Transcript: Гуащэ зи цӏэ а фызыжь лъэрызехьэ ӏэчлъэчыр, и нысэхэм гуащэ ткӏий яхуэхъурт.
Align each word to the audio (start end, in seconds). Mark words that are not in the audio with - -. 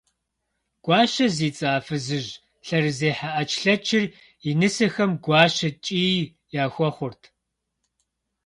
Гуащэ 0.83 1.25
зи 1.35 1.49
цӏэ 1.57 1.69
а 1.77 1.79
фызыжь 1.85 2.31
лъэрызехьэ 2.65 3.29
ӏэчлъэчыр, 3.33 4.05
и 4.49 4.51
нысэхэм 4.59 5.11
гуащэ 5.23 5.69
ткӏий 5.75 6.15
яхуэхъурт. 6.63 7.21